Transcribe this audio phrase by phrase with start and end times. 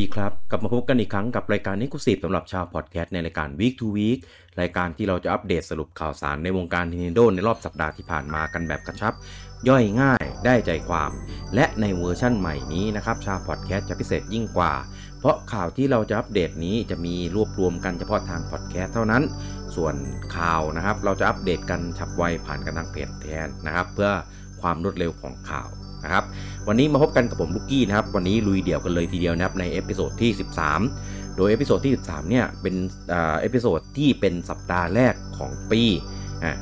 [0.00, 4.18] ดีครับ กลับมาพบกันอีกครั้งกับรายการนิคุสิบสำหรับชาวพอดแคสต์ในรายการ Week to Week
[4.60, 9.14] รายการที่เราจะอัปเดตสรุปข่าวสารในวงการ Nintendo ในรอบสัปดาห์ที่ผ่านมากันแบบกระชับ
[9.68, 11.10] ย่อยง่ายได้ใจความ
[11.54, 14.72] และในเวอร์ชั่นใหม่นี้นะครับ ชาวพอดแคสต์จะพิเศษยิ่งกว่า
[15.18, 19.22] เพราะข่าวที่เราจะอัปเดตนี้จะมีรวบรวมกันเฉพาะทางพอดแคสต์เท่านั้น
[19.76, 19.94] ส่วน
[20.36, 24.10] ข่าวนะครับ เราจะอัปเดตกันฉับไวผ่านกันทางเพจแทนนะครับ เพื่อ
[24.60, 25.68] ความรวดเร็วของข่าว
[26.04, 26.24] นะครับ
[26.70, 30.30] วันนี้มาพบกันกับผมลูกกี้นะครับ วันนี้ลุยเดี่ยวกันเลยทีเดียวนะครับใน episode ที่
[30.84, 32.74] 13 โดย episode ที่ 13 เนี่ยเป็น
[33.08, 35.82] episode ที่เป็นสัปดาห์แรกของปี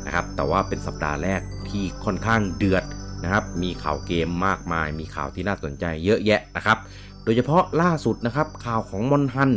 [0.07, 2.85] นะครับแต่ว่าเป็นสัปดาห์แรกที่ค่อนข้างเดือด
[3.25, 6.79] นะครับ มีข่าวเกมมากมาย มีข่าวที่น่าสนใจเยอะแยะนะครับ
[7.25, 9.53] โดยเฉพาะล่าสุดนะครับข่าวของมอนฮัน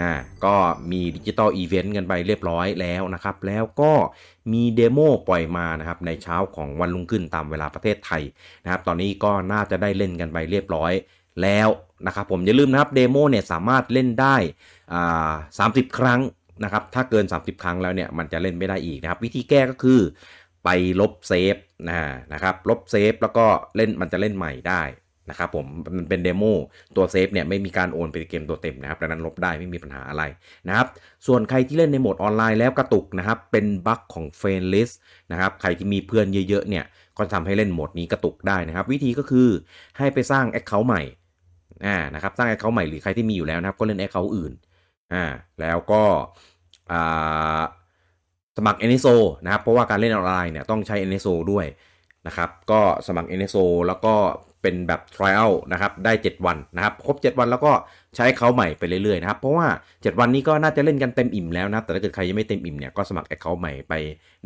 [0.00, 0.12] อ่า
[0.44, 0.54] ก็
[0.90, 3.92] มี digital event กันไปเรียบร้อยแล้วนะครับ แล้วก็
[4.52, 4.98] มี demo
[5.28, 8.22] ปล่อยมานะครับในเช้าของวันรุ่งขึ้นตามเวลาประเทศไทย
[8.64, 10.92] นะครับ ตอนนี้ก็น่าจะได้เล่นกันไปเรียบร้อย
[11.42, 11.68] แล้ว
[12.06, 14.36] นะครับ ผมอย่าลืมนะครับ demo เนี่ยสามารถเล่นได้
[14.92, 16.20] อ่าสามสิบครั้ง
[16.64, 20.00] นะครับ ถ้าเกิน 30 ครั้งแล้วเนี่ยมันจะเล่นไม่ได้อีกนะครับ วิธีแก้ก็คือ
[20.64, 20.68] ไป
[21.00, 21.56] ลบ save
[21.88, 22.00] นะ
[22.32, 24.82] นะครับ ลบ save แล้วก็เล่นมันจะเล่นใหม่ได้
[25.30, 26.44] นะครับผมมันเป็น demo
[26.96, 30.22] ตัว save เนี่ยไม่มีการโอนไปเกมตัวเต็มนะครับดังนั้นลบได้ไม่มีปัญหาอะไร
[30.68, 30.86] นะครับ
[31.26, 34.90] ส่วนใครที่เล่นในโหมดออนไลน์แล้วกระตุกนะครับเป็นบั๊กของ friend list
[35.32, 36.84] นะครับใครที่มีเพื่อนเยอะๆเนี่ย
[37.16, 39.48] ก็ทำให้เล่นโหมดนี้กระตุกได้นะครับ วิธีก็คือ
[39.98, 41.02] ให้ไปสร้าง account ใหม่
[41.86, 44.52] อ่านะครับสร้าง account ใหม่หรือใครที่มีอยู่แล้วนะครับก็เล่น account อื่น
[45.14, 45.24] อ่า
[45.60, 46.02] แล้วก็
[46.92, 47.62] อ่า
[48.56, 51.66] สมัคร NSO นะครับเพราะว่าการเล่นออนไลน์เนี่ยต้องใช้ NSO ด้วย
[52.26, 54.14] นะครับก็สมัคร NSO แล้วก็
[54.62, 57.72] เป็นแบบ trial นะครับ ได้ 7 วันนะครับ ครบ 7 วันแล้วก็
[58.16, 63.94] ใช้เขาใหม่ไปเรื่อยๆนะครับ เพราะว่า 7 วันนี้ก็น่าจะเล่นกันเต็มอิ่มแล้วนะ แต่ถ้าเกิดใครยังไม่เต็มอิ่มเนี่ย ก็สมัคร account ใหม่ไป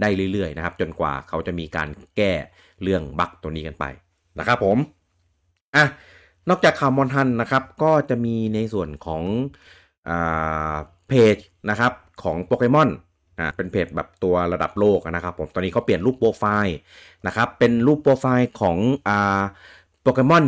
[0.00, 2.32] ได้เรื่อยๆนะครับ จนกว่าเขาจะมีการแก้
[2.82, 3.84] เรื่องบั๊กตัวนี้กันไป
[4.38, 4.78] นะครับผม
[5.76, 5.86] อะ
[6.48, 9.22] นอกจากข่าวมอนฮันนะครับ ก็จะมีในส่วนของ
[10.08, 10.74] อ่า
[11.08, 11.36] เพจ
[11.70, 12.90] นะครับของโปเกมอน
[13.38, 16.76] อ่าเป็นเพจแบบตัวระดับโลกนะครับผม ตอนนี้เขาเปลี่ยนรูปโปรไฟล์
[17.26, 18.78] นะครับ เป็นรูปโปรไฟล์ของ
[19.08, 19.40] อ่า
[20.02, 20.44] โปเกมอน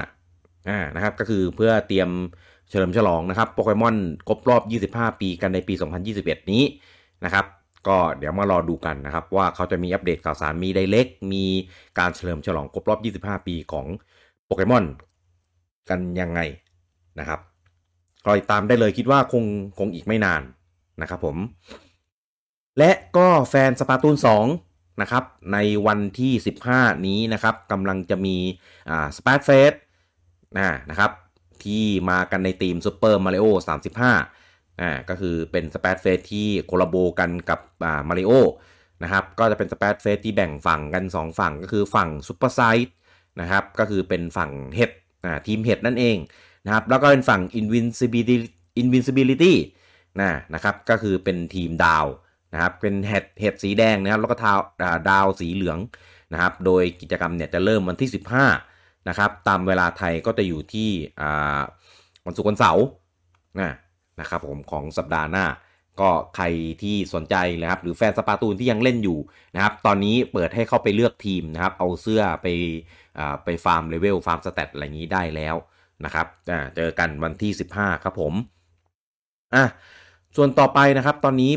[0.00, 2.10] 25อ่านะครับก็คือเพื่อเตรียม
[2.70, 3.96] เฉลิมฉลองนะครับโปเกมอน
[4.28, 4.62] ครบรอบ
[4.94, 5.74] 25 ปีกันในปี
[6.12, 6.62] 2021 นี้
[7.24, 7.46] นะครับ
[7.88, 11.44] ก็เดี๋ยวมารอดูกันนะครับ ว่าเขาจะมีอัปเดตข่าวสารมีไดเล็ก มี
[11.98, 13.86] การเฉลิมฉลองครบรอบ 25 ปีของ
[14.46, 14.84] โปเกมอน
[15.88, 16.40] กันยังไง
[17.18, 17.40] นะครับ
[18.24, 19.44] คอยตามได้เลยคิดว่าคง
[19.78, 20.42] คงอีกไม่นาน
[21.00, 21.36] นะครับผม
[22.78, 26.32] และก็แฟน Splatoon 2 นะครับในวันที่
[26.70, 28.36] 15 นี้นะครับกำลังจะมี
[28.90, 29.72] อ่า Splatfest
[30.56, 31.10] นะนะครับ
[31.64, 33.46] ที่มากันในทีม Super Mario
[34.12, 38.32] 35อ่าก็คือเป็น Splatfest ที่ collab กันกับอ่ามาริโอ
[39.02, 42.94] นะครับก็จะเป็น Splatfest ที่แบ่งฝั่งกัน 2 ฝั่งก็คือฝั่ง Super size
[43.40, 44.90] นะครับก็คือเป็นฝั่งเห็ด
[45.24, 46.16] อ่าทีมเห็ดนั่นเอง
[46.64, 48.36] นะครับแล้วก็เป็นฝั่ง Invincibility
[48.80, 49.54] Invincibility
[50.20, 52.06] นะนะครับก็คือเป็นทีมดาว
[52.54, 54.58] นะครับเป็นเห็ดเห็ดสีแดงนะครับแล้วก็ทาว
[55.10, 55.78] ดาวสีเหลือง
[56.32, 58.10] นะครับโดยกิจกรรมเนี่ยจะเริ่มวันที่
[58.60, 60.90] 15นะครับตามเวลาไทยก็จะอยู่ที่
[62.26, 62.84] วันศุกร์วันเสาร์
[63.60, 63.72] นะ
[64.20, 65.46] นะครับผมของสัปดาห์หน้า
[66.00, 66.44] ก็ใคร
[66.82, 69.18] ที่สนใจนะครับหรือแฟน Splatoon ที่ยังเล่นอยู่
[69.54, 72.46] นะครับตอนนี้เปิดให้เข้าไปเลือกทีมนะครับเอาเสื้อไป
[73.44, 75.56] ไปฟาร์มเลเวลฟาร์ม stat อะไรนี้ได้แล้ว
[76.04, 76.26] นะครับ
[76.76, 78.32] เจอกันวันที่ 15 ครับผม
[79.54, 79.64] อะ
[80.36, 81.52] ส่วนต่อไปนะครับตอนนี้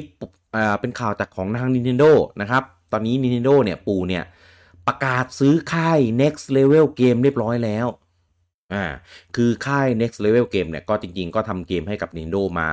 [0.80, 2.12] เป็นข่าวจากของทาง Nintendo
[2.42, 4.24] นะครับ ตอนนี้ Nintendo เนี่ยปู่เนี่ย
[4.88, 7.88] ประกาศซื้อค่าย Next Level Game เรียบร้อยแล้ว
[8.74, 8.86] อ่า
[9.36, 12.70] คือค่าย Next Level Game เนี่ยก็จริงๆ ก็ทำเกมให้กับ Nintendo มา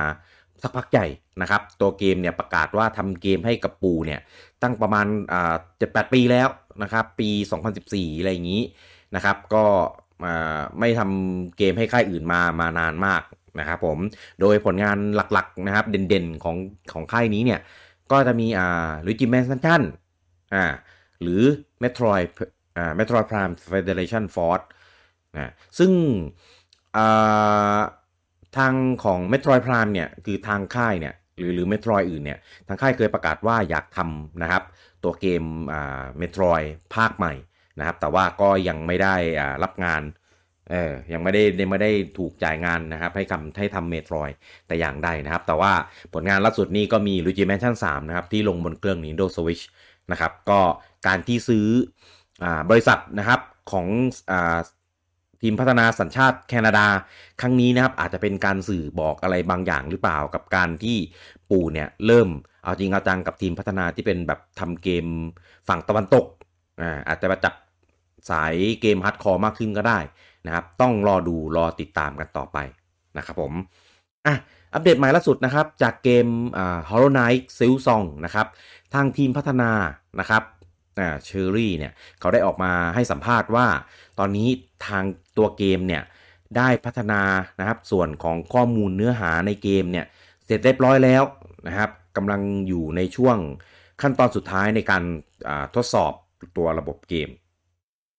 [0.63, 1.07] สักพักใหญ่
[1.41, 4.19] นะครับ ตัวเกมเนี่ยประกาศว่าทำเกมให้กับปู่เนี่ย
[4.61, 6.47] ตั้งประมาณอ่าเจ็ดแปดปีแล้ว
[6.83, 7.29] นะครับปี
[7.75, 8.63] 2014 อะไรอย่างนี้
[9.15, 9.65] นะครับ ก็
[10.79, 13.21] ไม่ทำเกมให้ค่ายอื่นมามานานมาก
[13.59, 13.97] นะครับผม
[14.41, 16.57] โดยผลงานหลักๆนะครับเด่นๆของ
[16.93, 17.59] ของค่ายนี้เนี่ย
[18.11, 19.81] ก็จะมีอ่า Luigi's Mansion
[20.53, 20.65] อ่า
[21.21, 21.41] หรือ
[21.83, 22.27] Metroid
[22.77, 24.65] อ่า Metroid Prime Federation Force
[25.35, 25.91] นะซึ่ง
[26.97, 27.79] อ่า
[28.57, 34.63] ทางของ Metroid Prime เนี่ยคือทางค่ายเนี่ยหรือหรือ Metroid อื่นเนี่ยทางค่ายเคยประกาศว่าอยากทำนะครับ
[35.03, 35.43] ตัวเกม
[35.73, 37.33] อ่า Metroid ภาคใหม่
[37.79, 40.01] นะครับ แต่ว่าก็ยังไม่ได้อ่ารับงาน
[40.71, 44.29] เออยังไม่ได้ไม่ได้ถูกจ่ายงานนะครับ ให้ทำให้ทำเมโทรย
[44.67, 45.71] แต่อย่างใดนะครับ แต่ว่า
[46.13, 49.63] ผลงานล่าสุดนี้ก็มี Luigi Mansion 3 นะครับ ที่ลงบนเครื่อง Nintendo Switch
[50.11, 50.59] นะครับ ก็
[51.07, 51.67] การที่ซื้อ
[52.43, 53.39] อบริษัทนะครับ
[53.71, 53.87] ของ
[54.31, 54.33] อ
[55.41, 56.85] ทีมพัฒนาสัญชาติแคนาดา
[57.41, 60.97] ครั้งนี้นะครับ อาจจะเป็นการสื่อบอกอะไรบางอย่างหรือเปล่ากับการที่
[61.49, 62.29] ปู่เนี่ยเริ่ม
[62.63, 65.05] เอาจริงเอาจังกับทีมพัฒนาที่เป็นแบบทำเกม
[65.67, 66.25] ฝั่งตะวันตก
[66.81, 67.53] อาอาจจะมาจับ
[68.29, 69.99] สายเกม hardcore มากขึ้นก็ได้
[70.45, 72.57] นะครับ ต้องรอดูรอติดตามกันต่อไป
[73.17, 73.53] นะครับผม
[74.25, 74.35] อะ
[74.73, 76.27] อัปเดตใหม่ล่าสุดนะครับจากเกม
[76.57, 78.47] อ่า Hollow Knight s i l s o n g นะครับ
[78.93, 79.71] ทางทีมพัฒนา
[80.19, 80.43] นะครับ
[80.99, 83.67] อ่า Cherry เนี่ยเขาได้ออกมาให้สัมภาษณ์ว่า
[84.19, 84.47] ตอนนี้
[84.87, 85.03] ทาง
[85.37, 86.03] ตัวเกมเนี่ย
[86.57, 87.21] ได้พัฒนา
[87.59, 90.05] นะครับส่วนของข้อมูลเนื้อหาในเกมเนี่ย
[90.45, 91.23] เสร็จเรียบร้อยแล้ว
[91.67, 93.37] นะครับกำลังอยู่ในช่วง
[94.01, 95.03] ขั้นตอนสุดท้ายในการ
[95.75, 96.13] ทดสอบ
[96.57, 97.29] ตัวระบบเกม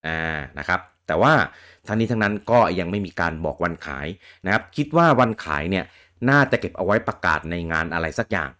[0.06, 0.20] อ่า
[0.58, 1.32] นะครับแต่ว่า
[1.88, 4.06] ทั้งนี้ทั้งนั้นก็ยังไม่มีการบอกวันขาย
[4.44, 5.84] นะครับ คิดว่าวันขายเนี่ย
[6.30, 8.50] น่าจะเก็บเอาไว้ประกาศในงานอะไรสักอย่าง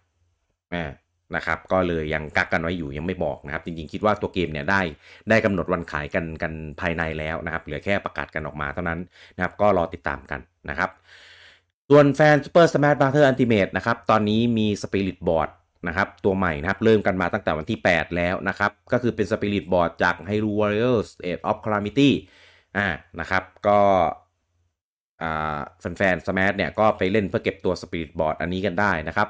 [1.35, 4.81] นะครับ ก็เลยยังกักกันไว้อยู่ยังไม่บอกนะครับ จริงๆคิดว่าตัวเกมเนี่ยได้
[5.29, 8.99] ได้กำหนดวันขายกันกันภายในแล้วนะครับ เหลือแค่ประกาศกันออกมาเท่านั้น
[9.35, 10.39] นะครับ ก็รอติดตามกัน
[10.69, 10.89] นะครับ
[11.89, 13.27] ส่วนแฟน Super Smash Bros.
[13.29, 15.49] Ultimate นะครับ ตอนนี้มี Spirit Board
[15.87, 22.11] นะครับตัวใหม่นะครับ เริ่มกันมาตั้งแต่วันที่ 8 แล้วนะครับ ก็คือเป็น Spirit Board จาก Hyrule Warriors Age of Calamity
[22.77, 22.87] อ่า
[23.19, 23.79] นะครับ ก็
[25.79, 29.29] แฟนๆ Smash เนี่ยก็ไปเล่นเพื่อเก็บตัว Spirit Board อันนี้กันได้นะครับ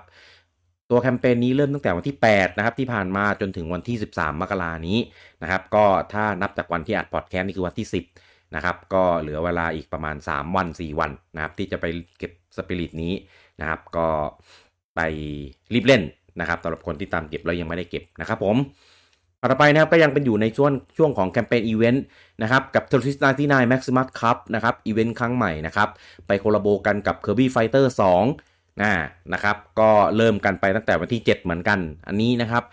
[0.89, 4.97] ตัวแคมเปญนี้เริ่มตั้งแต่วันที่ 8 นะครับ ที่ผ่านมาจนถึงวันที่ 13 มกรานี้
[5.41, 7.88] นะครับ ก็ถ้านับจากวันที่อัดพอดแคสต์นี่คือวันที่
[8.19, 11.85] 10 นะครับ ก็เหลือเวลาอีกประมาณ 3 วัน 4 วันนะครับ ที่จะไป
[12.17, 13.13] เก็บสปิริตนี้
[13.59, 14.07] นะครับ ก็
[14.95, 15.01] ไป
[15.73, 16.03] รีบเล่น
[16.39, 18.55] นะครับสำหรับคนที่ตามเก็บแล้วยังไม่ได้เก็บนะครับผม
[19.42, 22.04] ต่อไปนะครับก็ยังเป็นอยู่ในช่วงช่วงของแคมเปญอีเวนต์
[22.42, 25.89] นะครับกับ t e r r i s t 99 Maximus Cup นะครับอีเวนต์ครั้งใหม่นะครับ
[26.28, 27.86] ไป collab กันกับ Kirby Fighter
[28.34, 28.92] 2นะ
[29.34, 32.63] นะครับก็เริ่มกันไปตั้งแต่วันที่ 7 เหมือนกันอันนี้นะครับ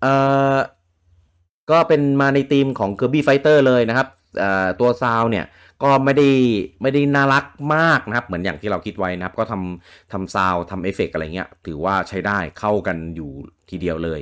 [0.00, 0.12] เอ่
[0.54, 0.56] อ
[1.70, 4.08] ก็เป็นมาในทีมของ Kirby Fighter เลยนะครับ
[4.38, 5.44] เอ่อตัวซาวเนี่ย
[5.82, 6.28] ก็ไม่ได้
[6.82, 7.44] ไม่ได้น่ารัก
[7.74, 13.30] มากนะครับ เหมือนอย่างที่เราคิดไว้นะครับ ก็ทำทำซาวทำเอฟเฟกอะไรเงี้ย ถือว่าใช้ได้เข้ากันอยู่
[13.70, 14.20] ทีเดียวเลย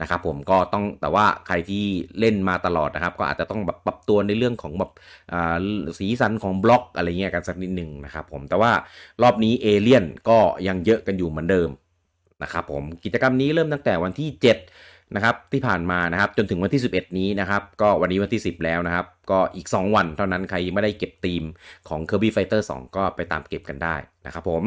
[0.00, 1.84] นะครับผมก็ต้องแต่ว่าใครที่
[2.18, 4.90] เล่นมาตลอดนะครับ ก็อาจจะต้องแบบปรับตัวในเรื่องของแบบ
[5.98, 8.72] สีสันของบล็อกอะไรเงี้ยกันสักนิดหนึ่งนะครับผมแต่ว่า
[9.22, 11.68] รอบนี้เอเลียนก็ยังเยอะกันอยู่เหมือนเดิม
[12.42, 14.42] นะครับผมกิจกรรมนี้เริ่มตั้งแต่วันที่ 7
[15.14, 21.42] นะครับที่ผ่านมานะครับจนถึงวันที่ 11 นี้นะครับก็วันนี้วันที่ 10 แล้วนะครับ ก็อีก 2 วันเท่านั้นใครไม่ได้เก็บทีม
[21.88, 23.96] ของ Kirby Fighter 2 ก็ไปตามเก็บกันได้
[24.26, 24.62] นะครับผม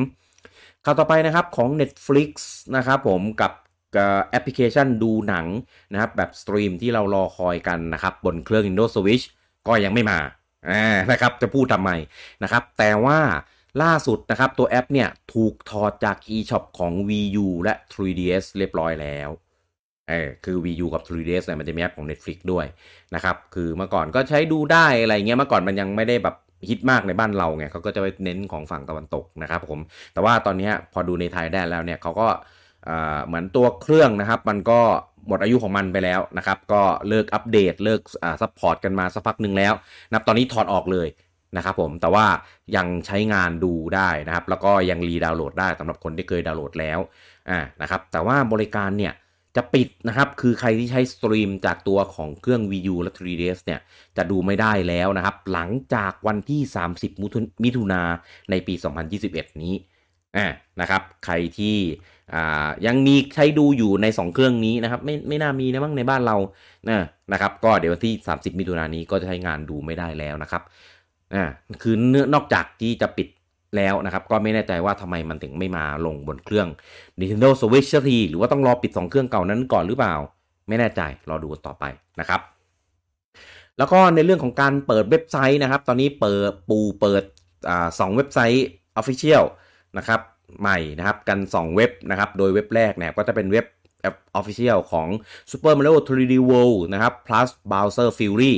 [0.86, 2.32] ข่าวต่อไปนะครับของ Netflix
[2.76, 3.52] นะครับผมกับ
[4.30, 5.46] แอปพลิเคชันดูหนัง
[5.92, 9.26] นะครับแบบ stream ที่เรารอคอยกันนะครับบนเครื่อง Nintendo Switch
[9.68, 10.20] ก็ยังไม่มา
[11.12, 11.92] นะครับจะพูดทำไม
[12.44, 13.20] นะครับแต่ว่า
[13.84, 19.30] ล่าสุดนะครับตัวแอปเนี่ยถูกถอดจาก eShop ของ Wii U และ 3DS เรียบร้อยแล้ว
[20.10, 22.66] เออคือ Wii U กับ 3DS เนี่ยมันจะมีแอปของ Netflix ด้วย
[23.16, 26.36] นะครับ คือเมื่อก่อนก็ใช้ดูได้อะไรเงี้ยเมื่อก่อนมันยังไม่ได้แบบ
[26.70, 29.80] ฮิตมากในบ้านเราไงเขาก็จะไปเน้นของฝั่งตะวันตกนะครับผม
[30.14, 32.28] แต่ว่าตอนนี้พอดูในไทยได้แล้วเนี่ยเขาก็
[33.28, 34.80] เหมือนตัวเครื่องนะครับ มันก็
[35.28, 38.02] หมดอายุของมันไปแล้วนะครับ ก็เลิกอัปเดตเลิก
[38.42, 39.74] support กันมาสักพักหนึ่งแล้ว
[40.14, 41.08] นับตอนนี้ถอดออกเลย
[41.58, 42.26] นะครับผมแต่ว่า
[42.76, 47.00] ยังใช้งานดูได้นะครับ แล้วก็ยัง redownload ได้สำหรับคนที่เคยดาวน์โหลดแล้ว
[47.50, 49.14] อ่านะครับแต่ว่าบริการเนี่ย
[49.56, 53.80] จะปิดนะครับ คือใครที่ใช้ stream จากตัวของเครื่อง Wii U และ 3DS เนี่ย
[54.18, 56.62] จะดูไม่ได้แล้วนะครับ หลังจากวันที่
[56.94, 57.24] 30
[57.64, 58.02] มิถุนา
[58.50, 58.74] ในปี
[59.18, 59.74] 2021 นี้
[60.38, 60.48] อ่า
[60.82, 61.78] นะครับ ใครที่
[62.34, 66.38] อ่ายังมีใช้ดูอยู่ใน 2 เครื่องนี้นะครับ ไม่ไม่น่ามีนะมั้งในบ้านเรา
[66.90, 67.00] นะ
[67.32, 70.62] นะครับ ก็เดี๋ยววันที่ 30 มิถุนายนนี้ก็จะใช้งานดูไม่ได้แล้วนะครับ
[71.34, 71.44] อ่า
[71.82, 73.28] คือเนื้อนอกจากที่จะปิด
[73.78, 76.68] แล้วนะครับ ก็ไม่แน่ใจว่าทำไมมันถึงไม่มาลงบนเครื่อง
[77.20, 80.16] Nintendo Switch ทีหรือว่าต้องรอปิด 2 เครื่องเก่านั้นก่อนหรือเปล่า
[80.68, 81.84] ไม่แน่ใจรอดูต่อไป
[82.20, 82.42] นะครับ
[83.78, 87.24] แล้วก็ในเรื่องของการเปิดเว็บไซต์นะครับ ตอนนี้เปิดปูเปิด
[87.70, 88.66] อ่าสองเว็บไซต์
[89.00, 89.44] Official
[89.98, 90.20] นะครับ
[90.62, 93.66] ใหม่นะครับกัน 2 เว็บนะครับ โดยเว็บแรกเนี่ยก็จะเป็นเว็บ
[94.06, 95.08] ออฟฟิเชียลของ
[95.52, 98.54] Super Mario 3D World นะครับ plus Bowser Fury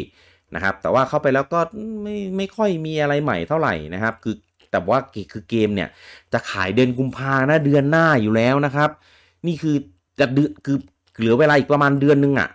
[0.55, 1.59] นะครับแต่ว่าเข้าไปแล้วก็
[2.03, 4.35] ไม่ไม่ค่อยมีอะไรใหม่เท่าไหร่นะครับ คือ
[4.75, 4.99] แต่ว่า
[5.33, 5.89] คือเกมเนี่ย
[6.33, 8.89] จะขายเดือนกุมภานะเดือนหน้าอยู่แล้วนะครับ
[9.47, 9.75] นี่คือ
[10.19, 10.77] จะเดือนคือ
[11.19, 12.49] เหลือเวลาอีกประมาณเดือนนึงอะ่ะ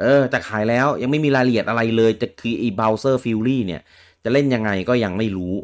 [0.00, 3.80] เออจะขายแล้วยังไม่มีรายละเอียดอะไรเลยจะคือไอ้ Bowser Fury เนี่ย
[4.24, 5.54] จะเล่นยังไงก็ยังไม่รู้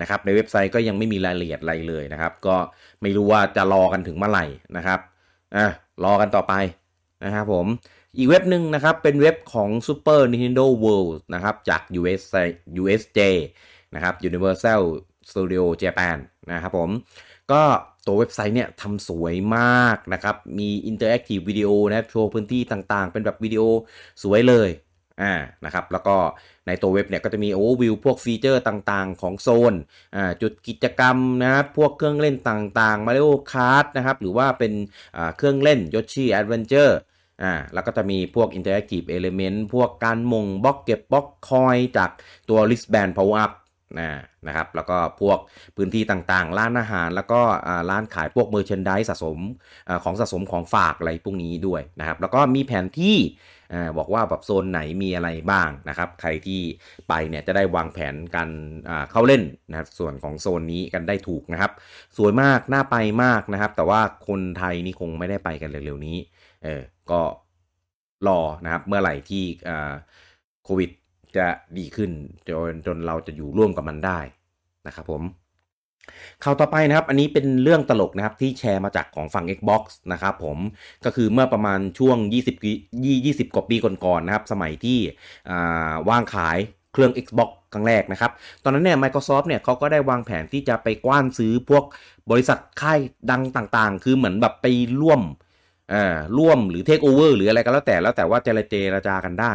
[0.00, 2.56] นะครับในเว็บไซต์ก็ยังไม่มีรายละเอียดอะไรเลยนะครับ ก็
[3.02, 4.44] ไม่รู้ว่าจะรอกันถึงเมื่อไหร่
[4.76, 5.00] นะครับ
[5.56, 5.66] อะ
[6.04, 6.54] รอกันต่อไป
[7.24, 7.66] นะครับผม
[8.16, 12.22] อีกเว็บหนึ่งนะครับเป็นเว็บของ Super Nintendo World นะครับจาก US
[12.80, 13.20] USJ
[13.94, 14.82] นะครับ Universal
[15.30, 16.18] Studio Japan
[16.52, 16.90] นะครับผม
[17.52, 17.62] ก็
[18.06, 23.62] ตัวเว็บไซต์เนี่ยทำสวยมากนะครับ มี interactive video นะโชว์พื้นที่ต่างๆ เป็นแบบวิดีโอ
[24.22, 24.70] สวยเลย
[25.22, 26.16] อ่านะครับแล้วก็
[26.66, 29.74] ในตัวเว็บเนี่ยก็จะมีโอเวอร์วิวพวก feature ต่างๆ ของโซน
[30.16, 34.72] อ่าจุดกิจกรรมนะครับพวกเครื่องเล่นต่างๆ Mario Kart นะครับหรือว่าเป็น
[35.16, 36.92] อ่าเครื่องเล่น Yoshi Adventure
[37.42, 42.10] อ่าแล้วก็จะมีพวก Interactive Element พวกการโหม่งบล็อกเก็บบล็อก coin จาก
[42.48, 43.52] ตัว Wristband Power Up
[43.98, 44.08] นะ
[44.46, 45.38] นะครับ แล้วก็พวก
[45.76, 47.40] พื้นที่ต่างๆ ร้านอาหาร แล้วก็
[47.90, 49.38] ร้านขายพวก merchandise สะสม
[49.88, 53.16] อของสะสมของฝากอะไรพวกนี้ด้วยนะครับ แล้วก็มีแผนที่
[53.98, 56.60] บอกว่าแบบโซนไหนมีอะไรบ้างนะครับ ใครที่
[57.08, 58.50] ไปเนี่ยจะได้วางแผนการ
[59.10, 61.72] เข้าเล่นนะครับส่วนของโซนนี้กันได้ถูกนะครับ
[62.16, 66.16] สวยมากน่าไปมากนะครับ แต่ว่าคนไทยนี่คงไม่ได้ไปกันเร็วๆนี้
[66.64, 67.20] เออก็
[68.26, 69.44] รอนะครับเมื่อไหร่ที่
[70.64, 70.90] โควิด
[71.38, 71.46] จะ
[71.78, 72.10] ดีขึ้น
[72.48, 74.20] จนจนเราจะอยู่ร่วมกับมันได้
[74.86, 75.22] นะครับผม
[76.44, 80.58] ข่าวต่อไปนะครับ อันนี้เป็นเรื่องตลกนะครับที่แชร์มาจากของฝั่ง Xbox นะครับผม
[81.04, 82.16] ก็คือเมื่อประมาณช่วง
[82.82, 84.98] 20 20 กว่าปีก่อนๆนะครับ สมัยที่
[86.08, 86.58] วางขาย
[86.92, 88.30] เครื่อง Xbox ครั้งแรกนะครับ
[88.62, 91.84] ตอนนั้นเนี่ย Microsoft เนี่ยเขาก็ได้วางแผนที่จะไปกว้านซื้อพวก
[92.30, 93.00] บริษัทค่าย
[93.30, 94.66] ดังต่างๆ คือเหมือนแบบไป
[95.02, 95.20] ร่วม
[96.38, 99.52] ร่วมหรือเทคโอเวอร์หรืออะไรก็แล้วแต่แล้วแต่ว่าเจรเจรจากันได้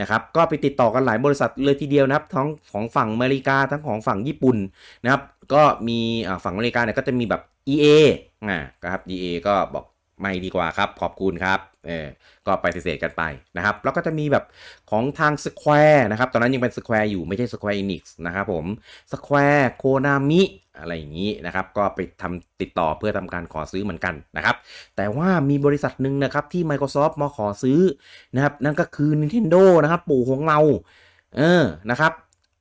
[0.00, 4.56] นะครับก็ไปติดต่อกันหลายบริษัทเลยทีเดียวนะครับทั้งของฝั่งอเมริกาทั้งของฝั่งญี่ปุ่น
[5.02, 5.22] นะครับ
[5.54, 5.98] ก็มี
[6.44, 7.86] ฝั่งอเมริกาเนี่ยก็จะมีแบบ EA
[8.50, 9.84] นะครับ EA ก็บอก
[10.20, 12.06] ไม่ดีกว่าครับขอบคุณครับ เออ
[12.46, 13.22] ก็ไปเสษกันไป
[13.56, 14.44] นะครับ แล้วก็จะมีแบบ
[14.90, 18.64] ของทาง Square นะครับ ตอนนั้นยังเป็น Square อยู่ไม่ใช่ Square Enix นะครับผม
[19.12, 20.42] Square Konami
[20.78, 24.56] อะไรอย่างนี้นะครับ ก็ไปทำติดต่อเพื่อทำการขอซื้อเหมือนกันนะครับ
[24.96, 27.80] แต่ว่ามีบริษัทหนึ่งนะครับที่ Microsoft มาขอซื้อ
[28.34, 30.58] นะครับ นั่นก็คือ Nintendo นะครับ ปู่ของเรา
[31.36, 32.12] เออนะครับ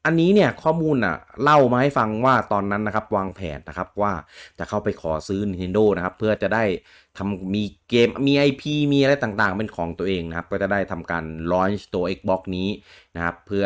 [0.06, 4.14] อันนี้เนี่ยข้อมูลอะเล่ามาให้ฟังว่าตอนนั้นนะครับวางแผนนะครับว่า
[4.60, 6.64] จะเข้าไปขอซื้อ Nintendo นะครับเพื่อจะได้
[7.18, 12.70] ทำมีเกมมี IP มีอะไรต่างๆ เป็นของตัวเองนะครับก็จะได้ทำการ launch ตัว Xbox นี้
[13.16, 13.66] นะครับเพื่อ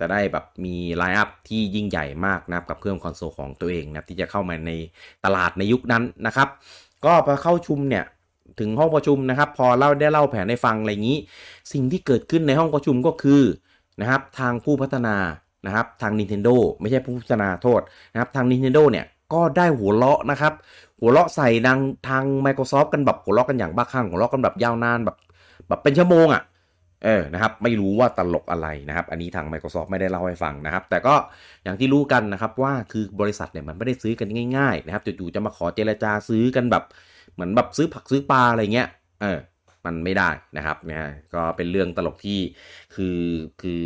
[0.00, 4.72] จะได้แบบมีไลน์อัพที่ยิ่งใหญ่มากนะครับกับเครื่องคอนโซลของตัวเองนะที่จะเข้ามาใน
[5.24, 6.48] ตลาดในยุคนั้นนะครับ
[7.04, 8.04] ก็พอเข้าชุมเนี่ย
[8.60, 11.18] ถึงห้องประชุมนะครับ พอเล่าได้เล่าแผนให้ฟังอะไรอย่างนี้
[11.72, 13.42] สิ่งที่เกิดขึ้นในห้องประชุมก็คือ
[14.00, 15.16] นะครับทางผู้พัฒนา
[15.66, 17.80] นะครับทาง Nintendo ไม่ใช่ผู้พัฒนาโทษ
[18.12, 20.52] นะครับทาง Nintendo เนี่ยก็ได้หัวเราะนะครับ
[21.00, 21.78] หัวเราะใส่ดัง
[22.08, 25.16] ทาง Microsoft กันแบบหัวเราะกันอย่างบ้าคลั่งหัวเราะกันแบบยาวนานแบบ
[25.68, 26.42] แบบเป็นชั่วโมงอะ่ะ
[27.04, 31.14] เออ นะครับ ไม่รู้ว่าตลกอะไรนะครับ อันนี้ทาง Microsoft ไม่ได้เล่าให้ฟังนะครับ แต่ก็
[31.64, 36.84] อย่างที่รู้กันนะครับว่าคือบริษัทเนี่ยมันไม่ได้ซื้อกันง่ายๆนะครับ จู่ๆจะมาขอเจรจาซื้อกันแบบ
[37.34, 38.88] เหมือนแบบซื้อผักซื้อปลาอะไรเงี้ย
[39.22, 39.38] เออ
[39.86, 41.00] มันไม่ได้นะครับ เนี่ย
[41.34, 42.40] ก็เป็นเรื่องตลกที่
[42.94, 43.20] คือ
[43.62, 43.82] คือ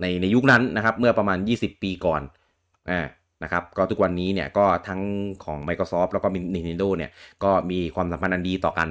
[0.00, 2.22] ในในยุคนั้นนะครับเมื่อประมาณ 20 ปีก่อน
[2.90, 3.00] อ่า
[3.42, 5.00] นะครับก็ทุกวันนี้เนี่ยก็ทั้ง
[5.44, 7.10] ของ Microsoft แล้วก็ Nintendo เนี่ย
[7.44, 8.88] ก็มีความสัมพันธ์อันดีต่อกัน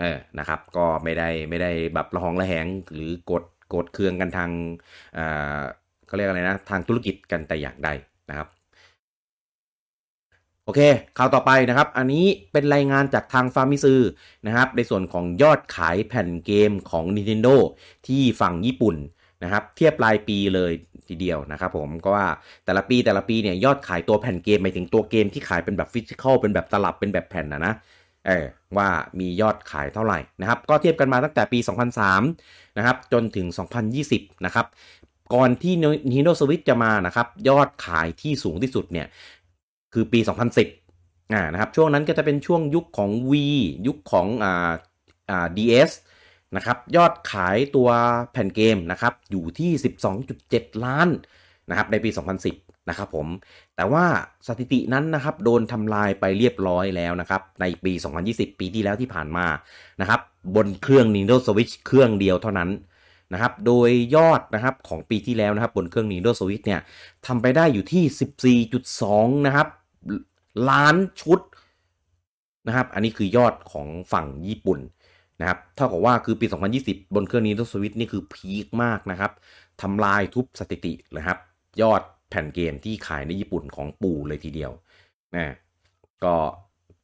[0.00, 3.42] เออนะครับก็ไม่ได้ไม่ได้แบบระหองระแหงหรือกด
[3.74, 4.50] กดเครื่องกันทาง
[5.16, 5.60] อ่า
[6.06, 7.88] เขาเรียกอะไรนะทางธุรกิจกันแต่อย่างใด
[8.30, 8.48] นะครับ
[10.64, 10.80] โอเค
[11.18, 14.00] ข่าวต่อไปนะครับ อันนี้เป็นรายงานจากทางฟาร์มิซือ
[14.46, 17.56] นะครับ ในส่วนของยอดขายแผ่นเกมของ Nintendo
[18.06, 18.96] ที่ฝั่งญี่ปุ่น
[19.44, 20.72] นะครับเทียบรายปีเลย
[21.08, 22.26] ทีเดียวนะครับผมก็ว่า
[22.64, 27.74] แต่ละปีแต่ละปีเนี่ยยอดขายตัวแผ่นเกมหมายถึงตัวเกมที่ขายเป็นแบบฟิสิกอลเป็นแบบตลับเป็นแบบแผ่นนะนะ
[28.26, 28.44] เออ
[28.76, 31.58] ว่ามียอดขายเท่าไหร่นะครับ ก็เทียบกันมาตั้งแต่ปี
[32.18, 33.46] 2003 นะครับ จนถึง
[33.96, 34.66] 2020 นะครับ
[35.34, 35.74] ก่อนที่
[36.10, 39.06] Nintendo Switch จะมานะครับ ยอดขายที่สูงที่สุดเนี่ย
[39.92, 40.20] คือปี
[40.56, 43.32] 2010อ่านะครับช่วงนั้นก็จะเป็นช่วงยุคของ V
[43.86, 44.72] ยุคของอ่า
[45.30, 45.90] อ่า DS
[46.56, 47.88] นะครับยอดขายตัว
[48.32, 49.70] แผ่นเกมนะครับอยู่ที่
[50.28, 51.08] 12.7 ล้าน
[51.70, 52.10] นะครับในปี
[52.48, 53.26] 2010 นะครับผม
[53.76, 54.04] แต่ว่า
[54.46, 57.92] สถิตินั้นนะครับโดนทำลายไปเรียบร้อยแล้วนะครับในปี
[58.26, 59.46] 2020 ปีที่แล้วที่ผ่านมา
[60.00, 60.20] นะครับ
[60.56, 62.70] บนเครื่อง Nintendo Switch เครื่องเดียวเท่านั้น
[63.32, 66.80] นะครับโดยยอดนะครับของปีที่แล้วนะครับบนเครื่อง Nintendo Switch เนี่ย
[67.26, 69.68] ทำไปได้อยู่ที่ 14.2 นะครับ
[70.70, 71.40] ล้านชุด
[72.66, 74.78] นะครับอันนี้คือยอดของฝั่งญี่ปุ่น
[75.40, 76.46] นะครับเท่ากับว่าคือปี
[76.80, 79.32] 2020 บนเครื่องนี้ตัวสวิตนี่คือพีคมากนะครับ
[79.82, 81.38] ทำลายทุบสถิตินะครับ
[81.82, 84.72] ยอดแผ่นเกมที่ขายในญี่ปุ่นของปู่เลยทีเดียว
[85.34, 85.54] นะ
[86.24, 86.34] ก็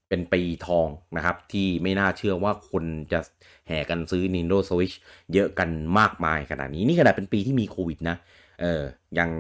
[0.09, 3.21] เป็นปีทองนะครับ ที่ไม่น่าเชื่อว่าคนจะ
[3.67, 4.97] แห่กันซื้อ Nintendo Switch
[5.33, 5.69] เยอะกัน
[5.99, 8.17] มากมายขนาดนี้ นี่ขนาดเป็นปีที่มีโควิดนะ
[8.61, 8.83] เออ
[9.19, 9.31] ยัง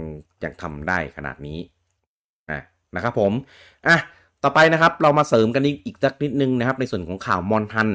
[0.45, 1.59] ยังทำได้ขนาดนี้
[2.51, 2.61] นะ
[2.95, 3.33] นะครับผม
[3.87, 3.99] อะ
[4.43, 7.89] ต่อไปนะครับเรามาเสริมกันอีกสักนิดนึงนะครับ ในส่วนของข่าวมอนฮัน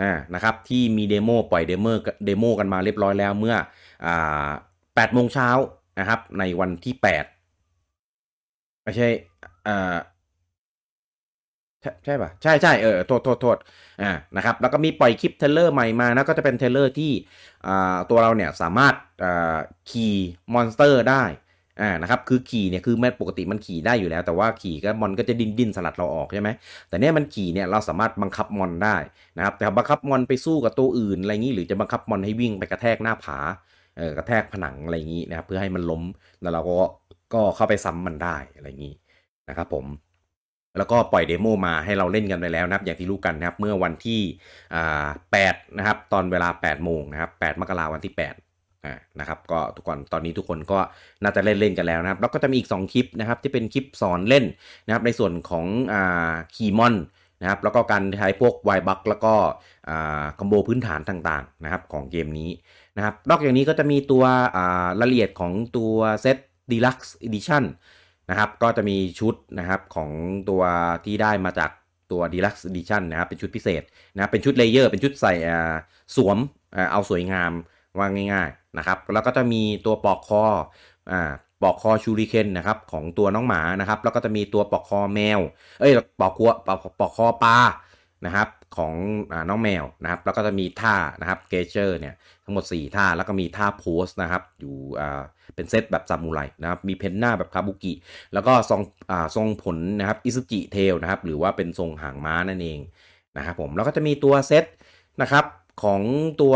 [0.00, 1.86] อ่านะครับที่มี demo ปล่อย demo
[2.24, 3.56] demo กันมาเรียบร้อยแล้วเมื่อ
[4.06, 4.50] อ่า
[4.94, 5.48] แปดโมงเช้า
[5.98, 7.24] นะครับในวันที่แปด
[8.82, 9.08] ไม่ใช่
[9.68, 9.96] อ่า
[11.82, 13.56] ใช่ใช่ป่ะใช่ใช่เออโทษโทษโทษ
[14.02, 17.12] อ่านะครับแล้วก็มีปล่อยคลิป trailer ใหม่มานะก็จะเป็น trailer ที่
[17.66, 18.94] อ่าตัวเราเนี่ยสามารถ
[19.24, 19.56] อ่า
[19.90, 20.14] ขี่
[20.52, 21.24] monster ได้
[21.80, 26.48] อ่านะครับคือขี่เนี่ยคือแม้ปกติมันขี่ได้อยู่แล้ว แต่ว่าขี่ก็มอนก็จะดิ้นดิ้นสลัดเราออกใช่ไหม
[26.88, 28.96] แต่เนี้ยมันขี่เนี่ยเราสามารถบังคับมอนได้
[29.36, 33.38] นะครับแต่บังคับมอนไปสู้กับตัวอื่นอะไรงี้หรือจะบังคับมอนให้วิ่งไปกระแทกหน้าผา
[33.98, 36.02] เออกระแทกผนังอะไรอย่างนี้นะครับเพื่อให้มันล้ม
[36.42, 36.78] แล้วเราก็
[37.34, 38.94] ก็เข้าไปซ้ำมันได้อะไรอย่างนี้
[39.48, 39.86] นะครับผม
[40.78, 44.20] แล้วก็ปล่อยเดโมมาให้เราเล่นกันไปแล้วนะครับ อย่างที่รู้กันนะครับเมื่อวันที่
[44.74, 48.49] อ่าแปดนะครับตอนเวลา 8 โมงนะครับ8มกราวันที่ 8
[49.20, 50.78] นะครับก็ทุกคนตอนนี้ทุกคนก็
[51.22, 54.44] น่าจะเล่นเล่นกันแล้วนะครับ แล้วก็จะมีอีก 2 คลิปนะครับที่เป็นคลิปสอนเล่น
[54.86, 56.94] นะครับในส่วนของอ่าคีมอน
[57.40, 59.34] นะครับแล้วก็การใช้พวกไวบัคแล้วก็
[59.88, 62.50] อ่าคอมโบพื้นฐานต่างๆนะครับของเกมนี้
[62.96, 64.24] นะครับนอกจากนี้ก็จะมีตัว
[64.56, 66.38] อ่ารายละเอียดของตัวเซต
[66.70, 67.64] Deluxe Edition
[68.30, 70.10] นะครับก็จะมีชุดนะครับของ
[70.48, 70.62] ตัว
[71.04, 71.70] ที่ได้มาจาก
[72.12, 73.82] ตัว Deluxe Edition นะครับเป็นชุดพิเศษ
[74.14, 75.74] นะเป็นชุด layer เป็นชุดใส่อ่า
[76.16, 76.38] สวม
[76.76, 77.52] อ่าเอาสวยงาม
[77.98, 80.44] ว่าง่าย นะครับแล้วก็จะมีตัวปลอกคอ
[81.12, 85.40] อ่าปลอกคอชูริเคนนะครับของตัวน้องหมานะครับ แล้วก็จะมีตัวปลอกคอแมว
[85.80, 87.56] เอ้ยปลอกคัวปลอกปอกคอปลา
[88.26, 88.94] นะครับของ
[89.32, 95.22] อน้องแมวนะครับ แล้วก็จะมีท่านะครับ gesture เนี่ยทั้งหมด 4 ท่าแล้วก็มีท่า pose นะครับอยู่อ่า
[95.54, 97.92] เป็นเซตแบบซามูไรนะครับมี paint หน้าแบบคาบุกิ
[98.32, 102.78] แล้วก็ทรงอ่าทรงผมนะครับ Izuchi tail นะครับหรือว่าเป็นทรงหางม้านั่นเอง
[103.36, 104.64] นะครับผมแล้วก็จะมีตัวเซต
[105.22, 105.44] นะครับ
[105.82, 106.02] ของ
[106.40, 106.54] ตัว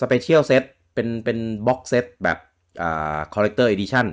[0.00, 0.62] สเปเชียลเซต
[0.96, 2.38] เป็นเป็น box set แบบ
[2.82, 4.06] อ่า collector edition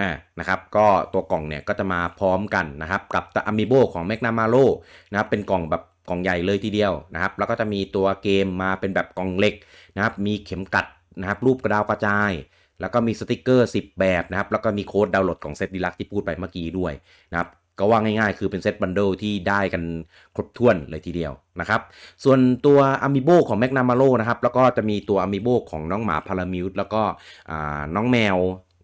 [0.00, 4.64] อ่านะครับก็ตัวกล่องเนี่ยก็จะมาพร้อมกันนะครับกับอ i มิโบของ m มกนามาโ o
[5.10, 9.54] นะครับเป็นกล่องแบบกล่องใหญ่เลยทีเดียวนะครับ แล้วก็จะมีตัวเกมมาเป็นแบบกล่องเล็ก
[9.96, 10.86] นะครับ มีเข็มกลัด
[11.20, 12.32] นะครับรูปกระดาวกระจาย
[12.80, 16.92] แล้วก็มีสติกเกอร์ 10 แบบนะครับ แล้วก็มีโค้ดดาวน์โหลดของเซต deluxe ที่พูดไปเมื่อกี้ด้วย
[17.30, 17.48] นะครับ
[17.78, 19.82] ก็ว่าง่ายๆ คือเป็นเซต bundle ที่ได้กัน
[20.34, 21.80] ครบถ้วนเลยทีเดียวนะครับ
[22.24, 27.02] ส่วนตัวอะมิโบของ m มกนามาโ o นะครับ แล้วก็จะมีตัว amiibo ของน้องหมา Palamute แล้วก็
[27.94, 28.36] น้องแมว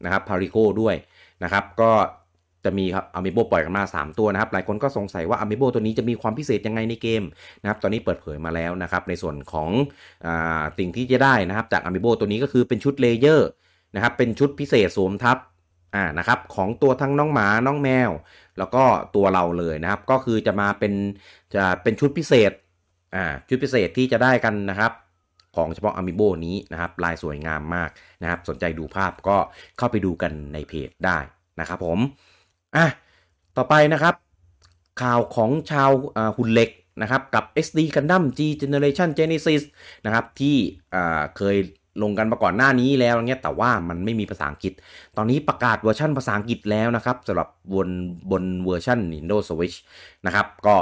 [0.05, 0.95] นะครับ Palico ด้วย
[1.43, 1.91] นะครับ ก็
[2.65, 7.23] จะมีครับอ m มิโบปล่อยกันมา 3 ตัวนะครับ หลายคนก็สงสัยว่าอ m มิโบตัวนี้จะมีความพิเศษยังไงในเกม
[7.63, 9.69] นะครับ ตอนนี้เปิดเผยมาแล้วนะครับ ในส่วนของ
[10.27, 10.29] อ
[10.79, 13.49] สิ่งที่จะได้นะครับ จากอ m มิโบตัวนี้ก็คือเป็นชุด layer
[13.95, 15.39] นะครับ เป็นชุดพิเศษสวมทับ
[15.95, 18.11] อ่านะครับของตัวทั้งน้องหมาน้องแมว
[18.59, 18.85] แล้วก็
[19.17, 20.93] ตัวเราเลยนะครับ ก็คือจะมาเป็น
[21.55, 22.53] จะเป็นชุดพิเศษ
[23.15, 24.93] อ่าชุดพิเศษที่จะได้กันนะครับ
[25.57, 27.91] ของเฉพาะอ m มิโบนี้นะครับ ลายสวยงามมาก
[28.23, 29.37] นะครับ สนใจดูภาพก็
[29.79, 31.19] เข้าไปดูกันในเพจได้
[31.61, 31.99] นะครับผม
[32.77, 32.87] อะ
[33.57, 34.15] ต่อไปนะครับ
[35.03, 35.91] ข่าวของชาว
[36.37, 36.71] หุ่นเหล็ก
[37.03, 39.63] นะครับกับ SD Gundam G Generation Genesis
[40.05, 40.57] นะครับที่
[41.37, 41.57] เคย
[42.03, 44.73] ลงกันมาก่อนหน้านี้แล้วเงี้ยแต่ว่ามันไม่มีภาษาอังกฤษ
[45.17, 47.89] ตอนนี้ประกาศเวอร์ชันภาษาอังกฤษแล้วนะครับสำหรับบน
[48.31, 49.77] บนเวอร์ชัน Nintendo Switch
[50.27, 50.77] นะครับก็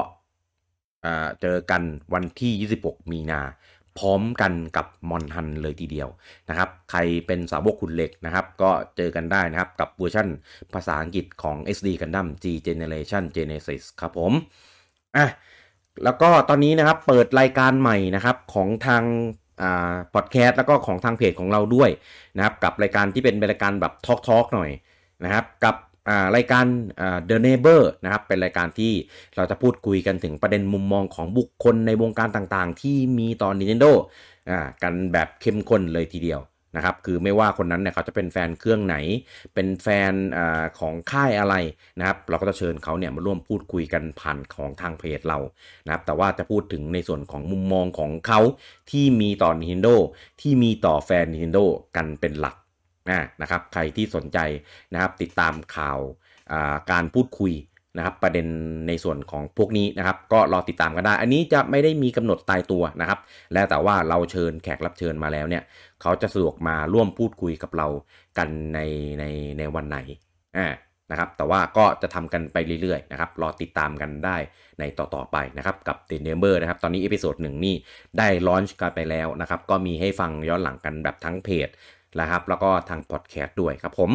[1.41, 1.83] เจอกัน
[2.15, 3.41] วันที่ 26 มีนา
[3.99, 6.09] พร้อมกันกับมอนฮันเลยทีเดียว
[6.49, 10.29] นะครับ ใครเป็นสาวกคุณเหล็กนะครับ ก็เจอกันได้นะครับ กับเวอร์ชัน
[10.75, 14.33] ภาษาอังกฤษของ SD Gundam G Generation Genesis ครับผม
[15.17, 15.27] อะ
[16.05, 19.03] แล้วก็ตอนนี้นะครับเปิดรายการใหม่นะครับของทาง
[20.15, 21.91] พอดแคสต์แล้วก็ของทางเพจของเราด้วย
[22.37, 24.71] นะครับกับรายการที่เป็นรายการแบบทอล์กทอล์กหน่อย
[25.25, 25.77] นะครับกับ
[26.37, 26.65] รายการ
[27.29, 28.93] The Neighbor นะครับเป็นรายการที่
[29.37, 33.93] เราจะพูดคุยกันถึงประเด็นมุมมองของบุคคลในวงการต่างๆ ที่มีต่อ Nintendo
[34.83, 36.41] กันแบบเข้มข้นเลยทีเดียว
[36.77, 38.97] นะครับคือไม่ว่าคนนั้นเนี่ยเขาจะเป็นแฟนเครื่องไหน
[39.55, 40.41] เป็นแฟนอ
[40.79, 41.55] ของค่ายอะไร
[41.99, 45.39] นะครับ เราก็จะเชิญเขาเนี่ยมาร่วมพูดคุยกันผ่านของทางเพจเรา
[45.85, 48.41] นะครับ แต่ว่าจะพูดถึงในส่วนของมุมมองของเขา
[48.91, 49.95] ที่มีต่อ Nintendo
[50.41, 51.65] ที่มีต่อแฟน Nintendo
[51.97, 52.57] กันเป็นหลัก
[53.43, 54.39] นะครับ ใครที่สนใจ
[54.93, 55.99] นะครับติดตามข่าว
[56.93, 57.53] การพูดคุย
[57.97, 58.47] นะครับประเด็น
[58.89, 63.19] ในส่วนของพวกนี้นะครับ ก็รอติดตามกันได้ อันนี้จะไม่ได้มีกำหนดตายตัวนะครับ
[63.55, 65.63] แล้วแต่ว่าเราเชิญแขกรับเชิญมาแล้วเนี่ย
[66.03, 67.87] เขาจะสะดวกมาร่วมพูดคุยกับเรา
[68.39, 68.81] กันใน
[69.19, 69.25] ใน
[69.59, 69.99] ในวันไหน
[70.59, 70.69] อ่า
[71.11, 74.37] นะครับ แต่ว่าก็จะทำกันไปเรื่อยๆนะครับ รอติดตามกันได้
[74.81, 77.75] ในต่อๆไปนะครับ กับ The Number นะครับ ตอนนี้ episode หนึ่งนี่
[78.19, 81.69] ได้ launch กันไปแล้วนะครับ ก็มีให้ฟังย้อนหลังกันแบบทั้งเพจ
[82.21, 84.11] นะครับ แล้วก็ทางพอดแคสต์ด้วยครับผม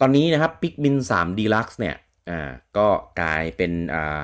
[0.00, 1.94] ตอนนี้นะครับ Pikmin 3 Deluxe เนี่ย
[2.30, 2.86] อ่าก็
[3.20, 4.20] กลายเป็นอ่า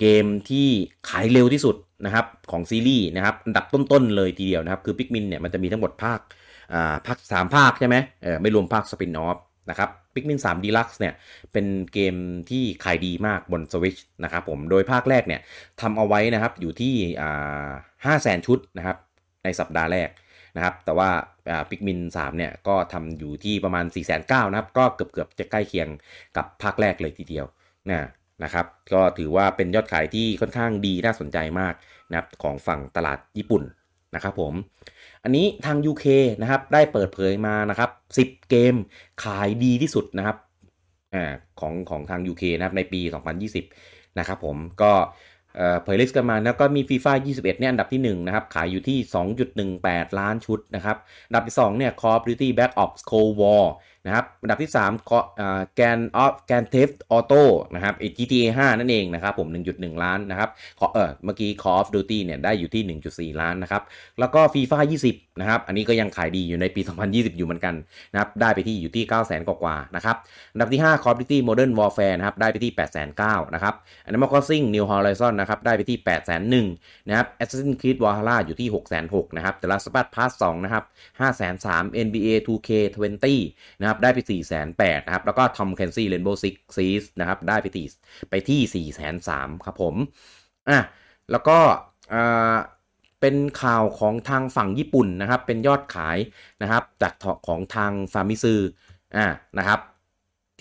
[0.00, 0.68] เกมที่
[1.08, 6.20] ขายเร็วที่สุดนะครับของซีรีส์นะครับอันดับต้นๆเลยทีเดียวนะครับ คือ Pikmin เนี่ยมันจะมีทั้งหมดภาค
[6.72, 9.38] อ่าภาค3ภาคใช่ไหมเออไม่รวมภาคสปินออฟ
[9.70, 11.14] นะครับ Pikmin 3 Deluxe เนี่ย
[11.52, 12.14] เป็นเกม
[12.50, 15.40] ที่ขายดีมากบน Switch นะครับผมโดยภาคแรกเนี่ย
[15.80, 17.68] ทำเอาไว้นะครับอยู่ที่อ่า
[18.04, 18.96] ห้าแสนชุดนะครับ
[19.44, 20.08] ในสัปดาห์แรก
[20.56, 21.10] นะครับแต่ว่า
[21.70, 25.88] พิกมิน3เนี่ยก็ทำอยู่ที่ประมาณ 4 9 0 0 0นะครับก็เกือบเกือบจะใกล้เคียง
[26.36, 27.46] กับภาคแรกเลยทีเดียว
[27.90, 28.08] นะ
[28.44, 31.74] นะครับก็ถือว่าเป็นยอดขายที่ค่อนข้างดีน่าสนใจมาก
[32.10, 33.62] นะครับของฝั่งตลาดญี่ปุ่น
[34.14, 34.54] นะครับผม
[35.24, 36.06] อันนี้ทาง UK
[36.40, 37.90] นะครับได้เปิดเผยมานะครับ
[38.20, 38.74] 10 เกม
[39.24, 40.36] ขายดีที่สุดนะครับ
[41.60, 43.00] ของของทาง UK นะครับในปี
[43.60, 44.92] 2020 นะครับผมก็
[45.82, 48.98] เผย list กันมาแล้วก็มีฟีฟ่า21 เนี่ยอันดับที่ 1 นะครับ ขายอยู่ที่
[49.58, 50.96] 2.18 ล้านชุดนะครับ
[51.28, 53.64] อันดับที่ 2 เนี่ย Call of Duty Black Ops Cold War
[54.06, 55.18] นะครับอันดับที่3ก็
[55.74, 57.42] แกนออฟ Grand Theft Auto
[57.74, 60.50] นะครับ GTA 5 นั่นเองนะครับผม 1.1 ล้านนะครับ
[60.94, 63.82] เออเมื่อกี้ Call of Duty เนี่ยได้อยู่ที่ 1.4 ล้านนะครับ
[64.20, 64.78] แล้วก็ FIFA
[65.10, 67.74] 20 นะครับ อันนี้ก็ยังขายดีอยู่ในปี 2020 อยู่เหมือนกัน
[68.12, 70.16] นะครับ ได้ไปที่อยู่ที่ 900,000 กว่าๆนะครับ
[70.52, 72.72] อันดับที่ 5 Call of Duty Modern Warfare นะครับ ได้ไปที่
[73.12, 73.74] 809,000นะครับ
[74.08, 75.98] Animal Crossing New Horizon นะครับ ได้ไปที่
[76.44, 80.84] 801,000นะครับ Assassin's Creed Valhalla อยู่ที่ 606,000นะครับ The Last of Us Part 2นะครับ
[81.18, 83.26] 503,000 NBA 2K20
[83.80, 84.18] นะครับได้ไป
[84.62, 87.86] 408,000นะครับ แล้วก็ Tom Clancy Rainbow Six Siege นะครับได้ไปที่
[88.30, 88.86] ไปที่
[89.20, 89.94] 403,000ครับผม
[90.68, 90.78] อะ
[91.30, 91.58] แล้วก็
[92.12, 92.56] อ่า
[93.20, 96.18] เป็นข่าวของทางฝั่งญี่ปุ่นนะครับ เป็นยอดขาย
[96.62, 97.12] นะครับจาก
[97.46, 98.60] ของทาง Famitsu
[99.16, 99.26] อ่า
[99.58, 99.80] นะครับ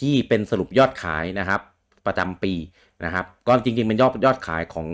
[0.02, 1.62] ที่เป็นสรุปยอดขายนะครับ
[2.06, 2.54] ประจำปี
[3.06, 4.88] นะครับ ก็จริงๆเป็นยอดยอดขายของ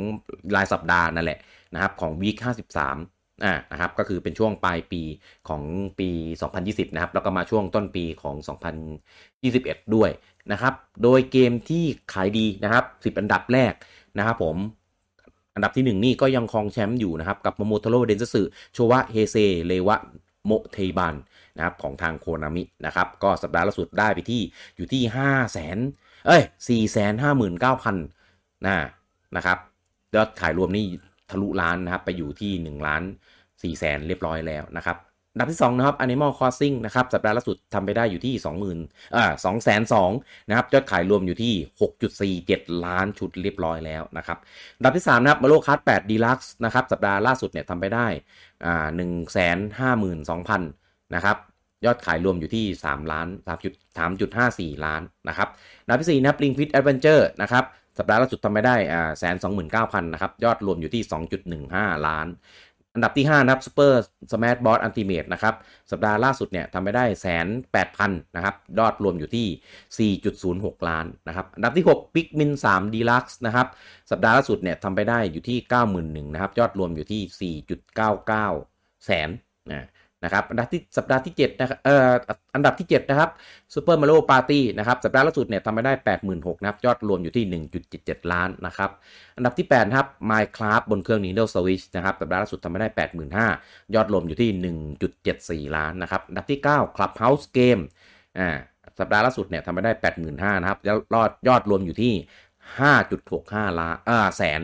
[0.55, 1.39] รายสัปดาห์นั่นแหละ
[1.73, 5.01] นะครับของ week 53 อ่านะครับก็คือเป็นช่วงปลายปี
[5.49, 5.63] ของ
[5.99, 6.09] ปี
[6.51, 8.35] 2020 นะครับ แล้วก็มาช่วงต้นปีของ
[9.15, 10.09] 2021 ด้วย
[10.51, 10.73] นะครับ
[11.03, 13.73] โดยเกมที่ขายดีนะครับ 10 อันดับแรก
[14.17, 14.57] นะครับผม
[15.55, 18.41] อันดับที่ 1 นี่ก็ยังครองแชมป์อยู่นะครับ กับโมโมทาโร่เดนเทตสึ
[18.73, 19.97] โชวะเฮเซเลวะ
[20.45, 21.15] โมเทบัน
[21.57, 24.41] นะครับของทางโคนามินะครับ ก็สัปดาห์ล่าสุดได้ไปที่
[24.75, 25.77] อยู่ที่ 5 0 0แสน
[26.27, 26.71] เอ้ย4 5
[27.23, 28.77] 9 0 0 0นะ
[29.35, 29.57] นะครับ
[30.15, 30.85] ยอดขายรวมนี่
[31.31, 33.03] ทะลุล้านนะครับไปอยู่ที่1ล้าน
[33.41, 34.97] 4แสนเรียบร้อยแล้วนะครับ
[35.33, 38.33] อันดับที่2นะครับ Animal Crossing นะครับสัปดาห์ล่าสุดทำไปได้อยู่ที่
[38.75, 39.81] 20,000อ่า2แสน
[40.13, 41.53] 2นะครับยอดขายรวมอยู่ที่
[42.45, 44.37] 6.47 ล้านชุดเรียบร้อยแล้วนะครับ
[44.77, 48.07] อันดับที่3นะครับ Mario Kart 8 Deluxe นะครับสัปดาห์ล่าสุดเนี่ยทำไปได้
[48.65, 48.87] อ่า
[50.17, 50.59] 152,000
[51.15, 51.37] นะครับ
[51.85, 53.27] ยอดขายรวมอยู่ที่ 3 ล้าน
[54.05, 55.49] 3.54 ล้านนะครับ
[55.83, 57.63] อันดับที่4นะครับ Ring Fit Adventure นะครับ
[57.99, 61.03] สัปดาห์ล่าสุดทำไปได้อ่าแสนสองหมื่นเก้าพันนะครับ ยอดรวมอยู่ที่
[61.55, 62.27] 2.15 ล้าน
[62.93, 63.93] อันดับที่ 5 นะครับ Super
[64.31, 65.55] Smash Bros Ultimate นะครับ
[65.91, 70.13] สัปดาห์ล่าสุดเนี่ยทำไปได้แสนแปดพันนะครับ ยอดรวมอยู่ที่
[70.77, 73.67] 4.06 ล้านนะครับ อันดับที่6 Pikmin 3 Deluxe นะครับ
[74.11, 75.57] สัปดาห์ล่าสุดเนี่ยทำไปได้อยู่ที่
[75.95, 77.55] 91,000นะครับ ยอดรวมอยู่ที่
[78.49, 79.29] 4.99 แสน
[79.69, 79.87] นะ
[80.23, 82.11] นะครับอันดับที่สัปดาห์ที่7นะครับเอ่อ
[82.55, 83.29] อันดับที่ 7 นะครับ
[83.73, 85.93] Super Mario Party นะครับ สัปดาห์ล่าสุดเนี่ยทำไปได้
[86.27, 88.89] 86,000นะครับ ยอดรวมอยู่ที่ 1.77 ล้านนะครับ
[89.37, 92.89] อันดับที่8นะครับ Minecraft บนเครื่อง Nintendo Switch นะครับ สัปดาห์ล่าสุดทำไปได้
[93.41, 97.81] 85,000 ยอดรวมอยู่ที่ 1.74 ล้านนะครับ อันดับที่ 9 Clubhouse Game
[98.39, 98.49] อ่า
[98.99, 99.91] สัปดาห์ล่าสุดเนี่ยทำไปได้
[100.27, 100.89] 85,000นะครับย
[101.21, 102.13] อดยอดรวมอยู่ที่
[102.95, 104.61] 5.65 ล้านอ่าแสน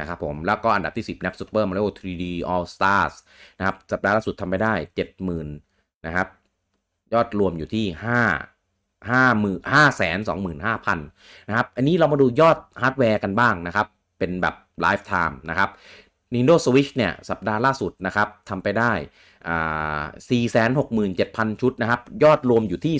[0.00, 3.14] นะครับผมแล้วก็อันดับที่ 10นะครับ Super Mario 3D All Stars
[3.58, 4.74] นะครับสัปดาห์ล่าสุดทำไปได้
[5.38, 5.44] 70,000
[6.06, 6.28] นะครับ
[7.12, 7.98] ยอดรวมอยู่ที่ 5
[9.08, 10.96] 5 5 2 5 0 0 0
[11.48, 13.86] นะครับ อันนี้เรามาดูยอดฮาร์ดแวร์กันบ้างนะครับ
[14.18, 15.70] เป็นแบบ lifetime นะครับ
[16.34, 18.92] Nintendo Switch เนี่ย สัปดาห์ล่าสุดนะครับทำไปได้
[19.46, 22.94] 467,000 ชุดนะครับ ยอดรวมอยู่ที่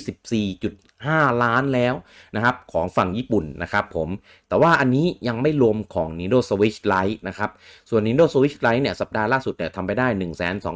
[0.57, 1.95] 14.5 ล้านแล้ว
[2.37, 4.09] นะครับ ของฝั่งญี่ปุ่นนะครับผม
[4.49, 7.51] แต่ว่าอันนี้ยังไม่รวมของ Nintendo Switch Lite นะครับ
[7.91, 10.07] ส่วน Nintendo Switch Lite เนี่ย สัปดาห์ล่าสุดเนี่ยทำไปได้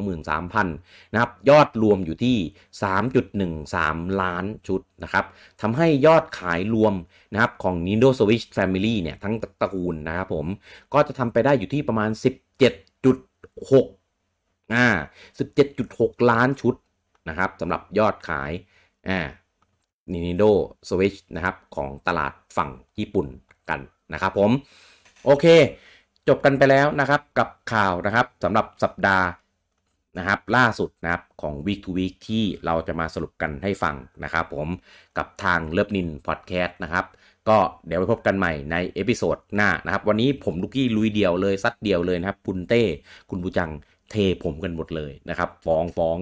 [0.02, 0.66] 123,000
[1.12, 2.36] นะครับ ยอดรวมอยู่ที่
[3.48, 5.24] 3.13 ล้านชุดนะครับ
[5.62, 6.94] ทำให้ยอดขายรวม
[7.32, 10.46] นะครับของ Nintendo Switch Family เนี่ย ทั้งตระกูลนะครับผม
[10.94, 14.01] ก็จะทำไปได้อยู่ที่ประมาณ 17.6
[14.72, 14.86] อ่า
[15.58, 16.74] 17.6 ล้านชุด
[17.28, 18.50] นะครับสำหรับยอดขาย
[19.08, 19.18] อ่า
[20.12, 20.50] Nintendo
[20.88, 23.26] Switch นะครับของตลาดฝั่งญี่ปุ่น
[23.70, 23.80] กัน
[24.12, 24.50] นะครับผม
[25.24, 25.46] โอเค
[26.28, 29.26] จบกันไปแล้วนะครับกับข่าวนะครับสำหรับสัปดาห์
[30.18, 34.68] นะครับล่าสุดนะครับของ Week to Week ที่เราจะมาสรุปกันให้ฟังนะครับผม
[35.18, 37.04] กับทางเลิฟนินพอดแคสต์นะครับ
[37.48, 42.82] ก็เดี๋ยวไปพบกันใหม่ใน episode หน้านะครับ วันนี้ผมลูกี้ลุยเดียวเลยซัดเดียวเลยนะครับ คุณเต้
[43.30, 43.70] คุณบูจัง
[44.12, 46.16] เทผมกันหมดเลยนะครับ ฟ้องฟ้อง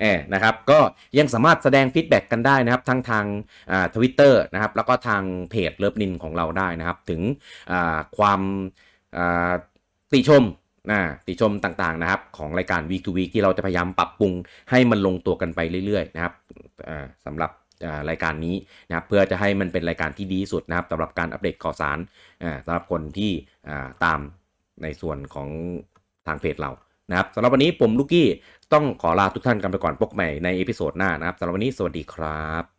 [0.00, 0.78] เออนะครับ ก็
[1.18, 3.24] ยังสามารถแสดง feedback กันได้นะครับ ทั้งทาง
[3.94, 7.22] ทวิตเตอร์นะครับ แล้วก็ทางเพจเลิฟนินของเราได้นะครับ ถึง
[8.18, 8.40] ความ
[10.12, 10.44] ติชม
[10.90, 14.32] นะติชมต่างๆนะครับ ของรายการ Week to Week ที่เราจะพยายามปรับปรุง
[14.70, 16.34] ให้มันลงตัวกันไปเรื่อยๆนะครับ
[17.26, 17.50] สำหรับ
[18.08, 18.54] รายการนี้
[18.88, 21.98] นะครับเพื่อจะให้มันเป็นรายการที่ดีสุดนะครับสำหรับการอัปเดตข่าวสาร
[22.64, 23.30] สำหรับคนที่
[24.04, 24.20] ตาม
[24.82, 25.48] ในส่วนของ
[26.28, 26.70] ทางเพจเรา
[27.10, 28.26] นะครับสำหรับวันนี้ผมลูกี้
[28.72, 32.77] ต้องขอลาทุกท่านกันไปก่อนพบใหม่ใน episode หน้านะครับสำหรับวันนี้สวัสดีครับ